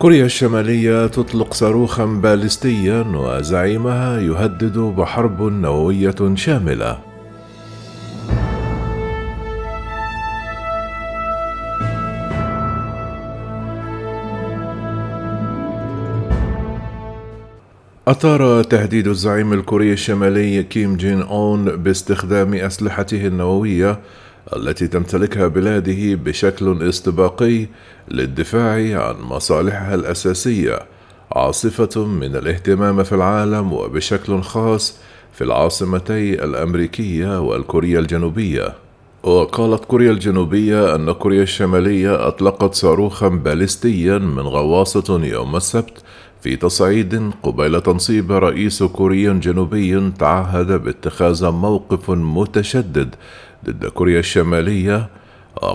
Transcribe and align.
كوريا 0.00 0.24
الشمالية 0.24 1.06
تطلق 1.06 1.54
صاروخا 1.54 2.04
باليستيا 2.04 3.04
وزعيمها 3.14 4.20
يهدد 4.20 4.78
بحرب 4.78 5.42
نووية 5.42 6.34
شاملة. 6.34 6.98
أثار 18.08 18.62
تهديد 18.62 19.08
الزعيم 19.08 19.52
الكوري 19.52 19.92
الشمالي 19.92 20.62
كيم 20.62 20.96
جين 20.96 21.22
أون 21.22 21.64
باستخدام 21.64 22.54
أسلحته 22.54 23.26
النووية 23.26 24.00
التي 24.56 24.88
تمتلكها 24.88 25.46
بلاده 25.46 26.14
بشكل 26.14 26.88
استباقي 26.88 27.66
للدفاع 28.08 29.06
عن 29.06 29.20
مصالحها 29.20 29.94
الأساسية 29.94 30.78
عاصفة 31.32 32.04
من 32.04 32.36
الاهتمام 32.36 33.02
في 33.02 33.14
العالم 33.14 33.72
وبشكل 33.72 34.42
خاص 34.42 34.98
في 35.32 35.44
العاصمتي 35.44 36.44
الأمريكية 36.44 37.40
والكورية 37.40 37.98
الجنوبية. 37.98 38.74
وقالت 39.22 39.84
كوريا 39.84 40.10
الجنوبية 40.10 40.94
أن 40.94 41.12
كوريا 41.12 41.42
الشمالية 41.42 42.28
أطلقت 42.28 42.74
صاروخا 42.74 43.28
باليستيا 43.28 44.18
من 44.18 44.42
غواصة 44.42 45.20
يوم 45.24 45.56
السبت 45.56 46.02
في 46.42 46.56
تصعيد 46.56 47.30
قبيل 47.42 47.80
تنصيب 47.80 48.32
رئيس 48.32 48.82
كوري 48.82 49.38
جنوبي 49.38 50.10
تعهد 50.18 50.72
باتخاذ 50.72 51.50
موقف 51.50 52.10
متشدد 52.10 53.14
ضد 53.64 53.86
كوريا 53.86 54.18
الشمالية. 54.18 55.08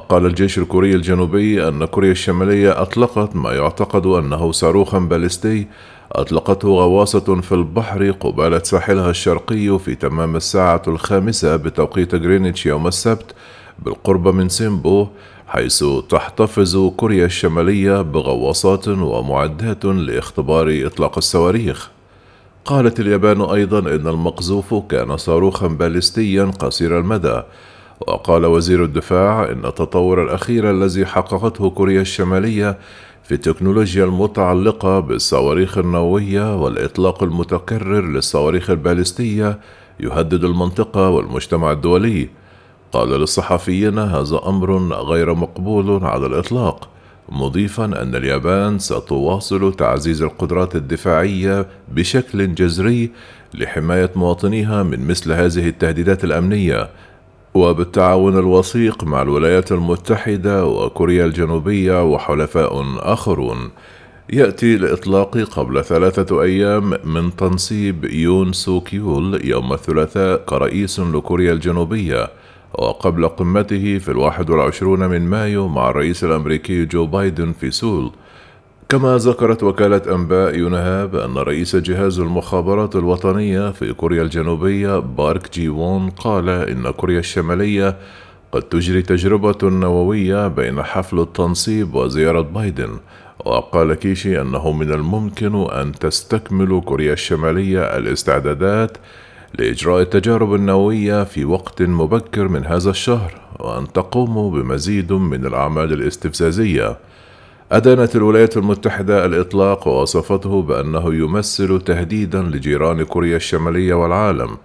قال 0.09 0.25
الجيش 0.25 0.57
الكوري 0.57 0.95
الجنوبي 0.95 1.67
أن 1.67 1.85
كوريا 1.85 2.11
الشمالية 2.11 2.81
أطلقت 2.81 3.35
ما 3.35 3.53
يعتقد 3.53 4.05
أنه 4.05 4.51
صاروخا 4.51 4.99
باليستي. 4.99 5.67
أطلقته 6.11 6.67
غواصة 6.67 7.41
في 7.41 7.51
البحر 7.51 8.11
قبالة 8.11 8.59
ساحلها 8.63 9.09
الشرقي 9.09 9.79
في 9.79 9.95
تمام 9.95 10.35
الساعة 10.35 10.81
الخامسة 10.87 11.55
بتوقيت 11.55 12.15
غرينتش 12.15 12.65
يوم 12.65 12.87
السبت 12.87 13.35
بالقرب 13.79 14.27
من 14.27 14.49
سيمبو 14.49 15.07
حيث 15.47 15.85
تحتفظ 16.09 16.87
كوريا 16.97 17.25
الشمالية 17.25 18.01
بغواصات 18.01 18.87
ومعدات 18.87 19.85
لاختبار 19.85 20.81
إطلاق 20.85 21.17
الصواريخ. 21.17 21.89
قالت 22.65 22.99
اليابان 22.99 23.41
أيضا 23.41 23.79
إن 23.79 24.07
المقذوف 24.07 24.73
كان 24.73 25.17
صاروخا 25.17 25.67
باليستيا 25.67 26.51
قصير 26.59 26.99
المدى 26.99 27.41
وقال 28.01 28.45
وزير 28.45 28.83
الدفاع 28.83 29.51
إن 29.51 29.65
التطور 29.65 30.23
الأخير 30.23 30.71
الذي 30.71 31.05
حققته 31.05 31.69
كوريا 31.69 32.01
الشمالية 32.01 32.77
في 33.23 33.33
التكنولوجيا 33.33 34.05
المتعلقة 34.05 34.99
بالصواريخ 34.99 35.77
النووية 35.77 36.55
والإطلاق 36.55 37.23
المتكرر 37.23 38.01
للصواريخ 38.01 38.69
البالستية 38.69 39.59
يهدد 39.99 40.43
المنطقة 40.43 41.09
والمجتمع 41.09 41.71
الدولي. 41.71 42.29
قال 42.91 43.09
للصحفيين 43.09 43.99
هذا 43.99 44.41
أمر 44.45 44.77
غير 44.93 45.33
مقبول 45.33 46.03
على 46.03 46.25
الإطلاق 46.25 46.89
مضيفا 47.29 47.85
أن 47.85 48.15
اليابان 48.15 48.79
ستواصل 48.79 49.73
تعزيز 49.73 50.21
القدرات 50.21 50.75
الدفاعية 50.75 51.67
بشكل 51.91 52.55
جذري 52.55 53.11
لحماية 53.53 54.11
مواطنيها 54.15 54.83
من 54.83 55.07
مثل 55.07 55.31
هذه 55.31 55.67
التهديدات 55.67 56.23
الأمنية. 56.23 56.89
وبالتعاون 57.55 58.37
الوثيق 58.37 59.03
مع 59.03 59.21
الولايات 59.21 59.71
المتحدة 59.71 60.65
وكوريا 60.65 61.25
الجنوبية 61.25 62.03
وحلفاء 62.03 62.85
آخرون 62.99 63.69
يأتي 64.29 64.75
الإطلاق 64.75 65.37
قبل 65.37 65.83
ثلاثة 65.83 66.41
أيام 66.41 66.93
من 67.03 67.35
تنصيب 67.35 68.05
يون 68.05 68.53
سوكيول 68.53 69.45
يوم 69.45 69.73
الثلاثاء 69.73 70.37
كرئيس 70.37 70.99
لكوريا 70.99 71.53
الجنوبية 71.53 72.29
وقبل 72.73 73.27
قمته 73.27 73.97
في 73.97 74.09
الواحد 74.09 74.49
والعشرون 74.49 74.99
من 74.99 75.21
مايو 75.21 75.67
مع 75.67 75.89
الرئيس 75.89 76.23
الأمريكي 76.23 76.85
جو 76.85 77.05
بايدن 77.05 77.51
في 77.51 77.71
سول. 77.71 78.11
كما 78.89 79.17
ذكرت 79.17 79.63
وكالة 79.63 80.01
أنباء 80.15 80.55
يونهاب 80.55 81.15
أن 81.15 81.37
رئيس 81.37 81.75
جهاز 81.75 82.19
المخابرات 82.19 82.95
الوطنية 82.95 83.71
في 83.71 83.93
كوريا 83.93 84.21
الجنوبية 84.23 84.99
بارك 84.99 85.53
جي 85.53 85.69
وون 85.69 86.09
قال 86.09 86.49
إن 86.49 86.91
كوريا 86.91 87.19
الشمالية 87.19 87.97
قد 88.51 88.61
تجري 88.61 89.01
تجربة 89.01 89.69
نووية 89.69 90.47
بين 90.47 90.83
حفل 90.83 91.19
التنصيب 91.19 91.95
وزيارة 91.95 92.41
بايدن. 92.41 92.89
وقال 93.45 93.93
كيشي 93.93 94.41
أنه 94.41 94.71
من 94.71 94.91
الممكن 94.91 95.55
أن 95.55 95.91
تستكمل 95.91 96.81
كوريا 96.85 97.13
الشمالية 97.13 97.97
الاستعدادات 97.97 98.97
لإجراء 99.59 100.01
التجارب 100.01 100.55
النووية 100.55 101.23
في 101.23 101.45
وقت 101.45 101.81
مبكر 101.81 102.47
من 102.47 102.65
هذا 102.65 102.89
الشهر 102.89 103.41
وأن 103.59 103.93
تقوم 103.93 104.51
بمزيد 104.51 105.13
من 105.13 105.45
الأعمال 105.45 105.93
الاستفزازية. 105.93 106.97
أدانت 107.75 108.15
الولايات 108.15 108.57
المتحدة 108.57 109.25
الإطلاق 109.25 109.87
ووصفته 109.87 110.61
بأنه 110.61 111.13
يمثل 111.15 111.81
تهديدا 111.81 112.41
لجيران 112.41 113.03
كوريا 113.03 113.35
الشمالية 113.35 113.93
والعالم. 113.93 114.57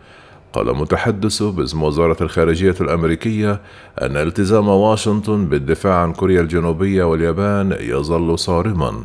قال 0.53 0.77
متحدث 0.77 1.43
باسم 1.43 1.83
وزارة 1.83 2.17
الخارجية 2.21 2.75
الأمريكية 2.81 3.61
أن 4.03 4.17
التزام 4.17 4.69
واشنطن 4.69 5.47
بالدفاع 5.47 5.95
عن 5.95 6.13
كوريا 6.13 6.41
الجنوبية 6.41 7.05
واليابان 7.05 7.77
يظل 7.81 8.39
صارما. 8.39 9.05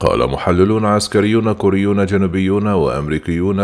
قال 0.00 0.30
محللون 0.30 0.84
عسكريون 0.84 1.52
كوريون 1.52 2.06
جنوبيون 2.06 2.66
وأمريكيون 2.66 3.60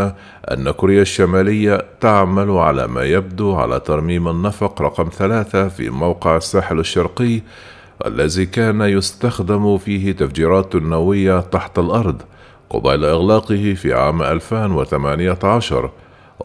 أن 0.51 0.71
كوريا 0.71 1.03
الشمالية 1.03 1.85
تعمل 2.01 2.51
على 2.51 2.87
ما 2.87 3.03
يبدو 3.03 3.55
على 3.55 3.81
ترميم 3.81 4.29
النفق 4.29 4.83
رقم 4.83 5.09
ثلاثة 5.09 5.69
في 5.69 5.91
موقع 5.91 6.37
الساحل 6.37 6.79
الشرقي 6.79 7.41
الذي 8.07 8.47
كان 8.47 8.81
يستخدم 8.81 9.79
فيه 9.79 10.13
تفجيرات 10.13 10.77
نووية 10.77 11.41
تحت 11.41 11.79
الأرض 11.79 12.23
قبيل 12.71 13.05
إغلاقه 13.05 13.75
في 13.75 13.93
عام 13.93 14.23
2018 14.23 15.91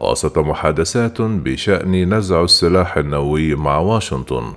وسط 0.00 0.38
محادثات 0.38 1.22
بشأن 1.22 2.14
نزع 2.14 2.42
السلاح 2.42 2.96
النووي 2.96 3.54
مع 3.54 3.78
واشنطن. 3.78 4.52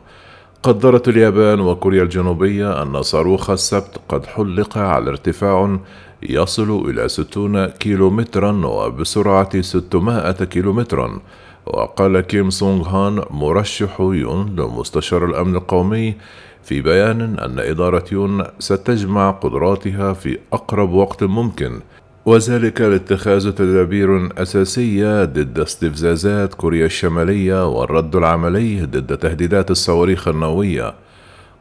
قدرت 0.63 1.07
اليابان 1.07 1.59
وكوريا 1.59 2.03
الجنوبية 2.03 2.81
أن 2.81 3.01
صاروخ 3.01 3.49
السبت 3.49 3.99
قد 4.09 4.25
حلق 4.25 4.77
على 4.77 5.09
ارتفاع 5.09 5.77
يصل 6.23 6.89
إلى 6.89 7.09
60 7.09 7.65
كيلومترا 7.65 8.51
وبسرعة 8.51 9.61
600 9.61 10.31
كيلومترا 10.31 11.19
وقال 11.65 12.19
كيم 12.19 12.49
سونغ 12.49 12.87
هان 12.87 13.23
مرشح 13.29 13.99
يون 13.99 14.55
لمستشار 14.55 15.25
الأمن 15.25 15.55
القومي 15.55 16.15
في 16.63 16.81
بيان 16.81 17.21
أن 17.21 17.59
إدارة 17.59 18.05
يون 18.11 18.43
ستجمع 18.59 19.31
قدراتها 19.31 20.13
في 20.13 20.37
أقرب 20.53 20.93
وقت 20.93 21.23
ممكن 21.23 21.79
وذلك 22.25 22.81
لاتخاذ 22.81 23.51
تدابير 23.51 24.41
أساسية 24.41 25.23
ضد 25.25 25.59
استفزازات 25.59 26.53
كوريا 26.53 26.85
الشمالية 26.85 27.67
والرد 27.67 28.15
العملي 28.15 28.81
ضد 28.85 29.17
تهديدات 29.17 29.71
الصواريخ 29.71 30.27
النووية. 30.27 30.93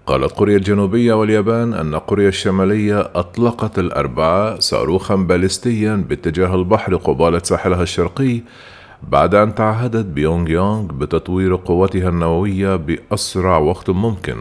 قالت 0.07 0.33
كوريا 0.33 0.57
الجنوبية 0.57 1.15
واليابان 1.15 1.75
أن 1.75 1.99
كوريا 1.99 2.29
الشمالية 2.29 3.01
أطلقت 3.15 3.79
الأربعاء 3.79 4.61
صاروخا 4.61 5.15
باليستيا 5.15 6.05
باتجاه 6.09 6.55
البحر 6.55 6.97
قبالة 6.97 7.41
ساحلها 7.45 7.83
الشرقي 7.83 8.41
بعد 9.09 9.35
أن 9.35 9.55
تعهدت 9.55 10.07
بيونغ 10.07 10.51
يونغ 10.51 10.83
بتطوير 10.93 11.57
قوتها 11.57 12.09
النووية 12.09 12.77
بأسرع 12.77 13.59
وقت 13.59 13.91
ممكن. 13.91 14.37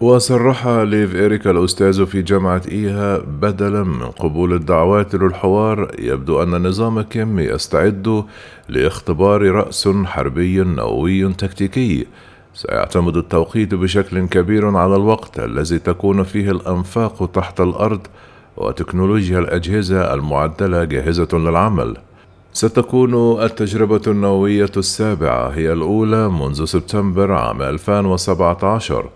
وصرح 0.00 0.66
ليف 0.68 1.16
إريكا 1.16 1.50
الأستاذ 1.50 2.06
في 2.06 2.22
جامعة 2.22 2.62
إيها 2.68 3.18
بدلا 3.18 3.82
من 3.84 4.06
قبول 4.06 4.52
الدعوات 4.52 5.14
للحوار. 5.14 5.90
يبدو 5.98 6.42
أن 6.42 6.66
نظام 6.66 7.00
كيم 7.00 7.38
يستعد 7.38 8.24
لاختبار 8.68 9.42
رأس 9.42 9.88
حربي 9.88 10.62
نووي 10.62 11.32
تكتيكي. 11.32 12.06
سيعتمد 12.54 13.16
التوقيت 13.16 13.74
بشكل 13.74 14.26
كبير 14.26 14.76
على 14.76 14.96
الوقت 14.96 15.40
الذي 15.40 15.78
تكون 15.78 16.22
فيه 16.22 16.50
الأنفاق 16.50 17.30
تحت 17.32 17.60
الأرض 17.60 18.00
وتكنولوجيا 18.56 19.38
الأجهزة 19.38 20.14
المعدلة 20.14 20.84
جاهزة 20.84 21.28
للعمل. 21.32 21.96
ستكون 22.58 23.42
التجربة 23.42 24.00
النووية 24.06 24.70
السابعة 24.76 25.48
هي 25.48 25.72
الأولى 25.72 26.28
منذ 26.28 26.64
سبتمبر 26.64 27.32
عام 27.32 27.62
2017 27.62 29.10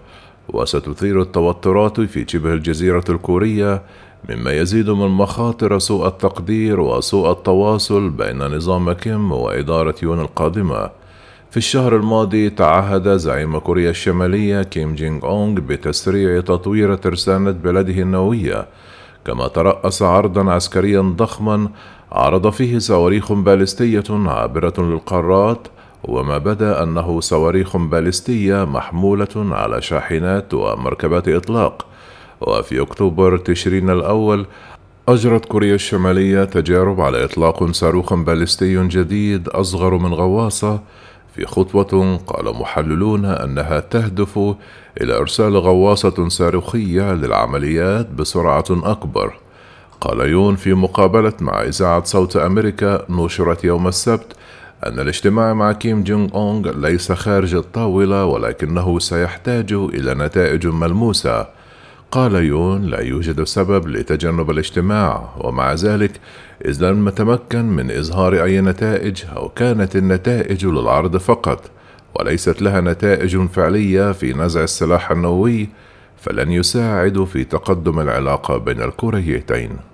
وستثير 0.48 1.22
التوترات 1.22 2.00
في 2.00 2.24
شبه 2.28 2.52
الجزيرة 2.52 3.04
الكورية 3.08 3.82
مما 4.28 4.52
يزيد 4.52 4.90
من 4.90 5.08
مخاطر 5.08 5.78
سوء 5.78 6.06
التقدير 6.06 6.80
وسوء 6.80 7.30
التواصل 7.30 8.10
بين 8.10 8.38
نظام 8.38 8.92
كيم 8.92 9.32
وإدارة 9.32 9.94
يون 10.02 10.20
القادمة. 10.20 10.90
في 11.50 11.56
الشهر 11.56 11.96
الماضي 11.96 12.50
تعهد 12.50 13.08
زعيم 13.16 13.58
كوريا 13.58 13.90
الشمالية 13.90 14.62
كيم 14.62 14.94
جينغ 14.94 15.26
أونغ 15.26 15.60
بتسريع 15.60 16.40
تطوير 16.40 16.94
ترسانة 16.94 17.50
بلده 17.50 18.02
النووية 18.02 18.66
كما 19.24 19.48
ترأس 19.48 20.02
عرضا 20.02 20.50
عسكريا 20.52 21.00
ضخما 21.00 21.68
عرض 22.12 22.50
فيه 22.50 22.78
صواريخ 22.78 23.32
باليستية 23.32 24.04
عابرة 24.10 24.74
للقارات 24.78 25.68
وما 26.04 26.38
بدا 26.38 26.82
أنه 26.82 27.20
صواريخ 27.20 27.76
باليستية 27.76 28.64
محمولة 28.64 29.28
على 29.36 29.82
شاحنات 29.82 30.54
ومركبات 30.54 31.28
إطلاق. 31.28 31.86
وفي 32.40 32.82
أكتوبر 32.82 33.36
تشرين 33.36 33.90
الأول 33.90 34.46
أجرت 35.08 35.44
كوريا 35.44 35.74
الشمالية 35.74 36.44
تجارب 36.44 37.00
على 37.00 37.24
إطلاق 37.24 37.70
صاروخ 37.70 38.14
باليستي 38.14 38.88
جديد 38.88 39.48
أصغر 39.48 39.98
من 39.98 40.14
غواصة 40.14 40.80
في 41.34 41.46
خطوة 41.46 42.20
قال 42.26 42.56
محللون 42.56 43.24
أنها 43.24 43.80
تهدف 43.80 44.38
إلى 45.00 45.18
إرسال 45.18 45.56
غواصة 45.56 46.28
صاروخية 46.28 47.12
للعمليات 47.12 48.10
بسرعة 48.10 48.64
أكبر. 48.70 49.34
قال 50.00 50.20
يون 50.20 50.56
في 50.56 50.74
مقابلة 50.74 51.32
مع 51.40 51.62
إذاعة 51.62 52.04
صوت 52.04 52.36
أمريكا 52.36 53.04
نشرت 53.10 53.64
يوم 53.64 53.88
السبت 53.88 54.36
أن 54.86 54.98
الاجتماع 54.98 55.54
مع 55.54 55.72
كيم 55.72 56.04
جونغ 56.04 56.34
أونغ 56.34 56.70
ليس 56.70 57.12
خارج 57.12 57.54
الطاولة 57.54 58.24
ولكنه 58.24 58.98
سيحتاج 58.98 59.72
إلى 59.72 60.14
نتائج 60.14 60.66
ملموسة. 60.66 61.61
قال 62.12 62.34
يون 62.34 62.82
لا 62.82 63.00
يوجد 63.00 63.44
سبب 63.44 63.88
لتجنب 63.88 64.50
الاجتماع 64.50 65.28
ومع 65.38 65.74
ذلك 65.74 66.20
إذ 66.64 66.84
لم 66.84 67.08
نتمكن 67.08 67.64
من 67.64 67.90
إظهار 67.90 68.44
أي 68.44 68.60
نتائج 68.60 69.24
أو 69.36 69.48
كانت 69.48 69.96
النتائج 69.96 70.66
للعرض 70.66 71.16
فقط 71.16 71.70
وليست 72.14 72.62
لها 72.62 72.80
نتائج 72.80 73.46
فعلية 73.46 74.12
في 74.12 74.32
نزع 74.32 74.62
السلاح 74.62 75.10
النووي 75.10 75.68
فلن 76.16 76.52
يساعد 76.52 77.24
في 77.24 77.44
تقدم 77.44 78.00
العلاقة 78.00 78.58
بين 78.58 78.82
الكوريتين 78.82 79.91